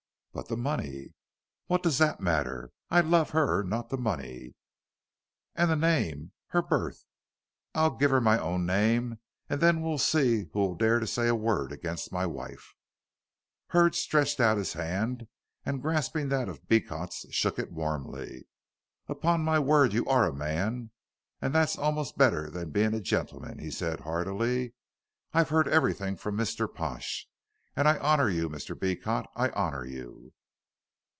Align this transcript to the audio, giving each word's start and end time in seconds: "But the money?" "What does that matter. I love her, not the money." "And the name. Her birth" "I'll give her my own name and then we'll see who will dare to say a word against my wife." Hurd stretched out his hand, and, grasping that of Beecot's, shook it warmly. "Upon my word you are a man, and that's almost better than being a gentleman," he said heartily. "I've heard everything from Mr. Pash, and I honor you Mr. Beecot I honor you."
"But 0.33 0.47
the 0.47 0.55
money?" 0.55 1.13
"What 1.67 1.83
does 1.83 1.97
that 1.97 2.21
matter. 2.21 2.71
I 2.89 3.01
love 3.01 3.31
her, 3.31 3.63
not 3.63 3.89
the 3.89 3.97
money." 3.97 4.55
"And 5.55 5.69
the 5.69 5.75
name. 5.75 6.31
Her 6.47 6.61
birth" 6.61 7.03
"I'll 7.75 7.97
give 7.97 8.11
her 8.11 8.21
my 8.21 8.39
own 8.39 8.65
name 8.65 9.19
and 9.49 9.59
then 9.59 9.81
we'll 9.81 9.97
see 9.97 10.45
who 10.53 10.59
will 10.59 10.75
dare 10.75 10.99
to 11.01 11.05
say 11.05 11.27
a 11.27 11.35
word 11.35 11.73
against 11.73 12.13
my 12.13 12.25
wife." 12.25 12.75
Hurd 13.67 13.93
stretched 13.93 14.39
out 14.39 14.55
his 14.55 14.71
hand, 14.71 15.27
and, 15.65 15.81
grasping 15.81 16.29
that 16.29 16.47
of 16.47 16.65
Beecot's, 16.69 17.25
shook 17.31 17.59
it 17.59 17.73
warmly. 17.73 18.47
"Upon 19.09 19.43
my 19.43 19.59
word 19.59 19.91
you 19.91 20.05
are 20.05 20.25
a 20.29 20.33
man, 20.33 20.91
and 21.41 21.53
that's 21.53 21.77
almost 21.77 22.17
better 22.17 22.49
than 22.49 22.69
being 22.71 22.93
a 22.93 23.01
gentleman," 23.01 23.59
he 23.59 23.69
said 23.69 23.99
heartily. 23.99 24.75
"I've 25.33 25.49
heard 25.49 25.67
everything 25.67 26.15
from 26.15 26.37
Mr. 26.37 26.73
Pash, 26.73 27.27
and 27.73 27.87
I 27.87 27.97
honor 27.99 28.27
you 28.29 28.49
Mr. 28.49 28.77
Beecot 28.77 29.27
I 29.33 29.47
honor 29.51 29.85
you." 29.85 30.33